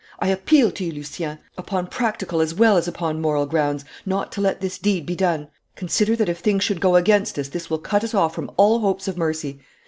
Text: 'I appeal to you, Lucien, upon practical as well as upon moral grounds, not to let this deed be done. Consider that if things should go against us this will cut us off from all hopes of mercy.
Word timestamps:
'I 0.17 0.29
appeal 0.29 0.71
to 0.71 0.83
you, 0.83 0.91
Lucien, 0.91 1.37
upon 1.59 1.85
practical 1.85 2.41
as 2.41 2.55
well 2.55 2.75
as 2.75 2.87
upon 2.87 3.21
moral 3.21 3.45
grounds, 3.45 3.85
not 4.03 4.31
to 4.31 4.41
let 4.41 4.59
this 4.59 4.79
deed 4.79 5.05
be 5.05 5.15
done. 5.15 5.47
Consider 5.75 6.15
that 6.15 6.27
if 6.27 6.39
things 6.39 6.63
should 6.63 6.81
go 6.81 6.95
against 6.95 7.37
us 7.37 7.49
this 7.49 7.69
will 7.69 7.77
cut 7.77 8.03
us 8.03 8.15
off 8.15 8.33
from 8.33 8.49
all 8.57 8.79
hopes 8.79 9.07
of 9.07 9.15
mercy. 9.15 9.59